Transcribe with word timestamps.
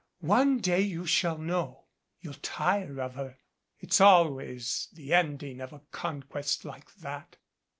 One 0.25 0.57
day 0.57 0.81
you 0.81 1.05
shall 1.05 1.37
know. 1.37 1.83
You'll 2.21 2.33
tire 2.33 2.99
of 2.99 3.13
her. 3.13 3.37
It's 3.77 4.01
always 4.01 4.87
the 4.91 5.13
ending 5.13 5.61
of 5.61 5.73
a 5.73 5.81
conquest 5.91 6.65
like 6.65 6.91
that." 6.95 7.35